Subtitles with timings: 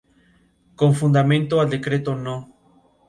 [0.75, 2.55] Con fundamento al decreto no.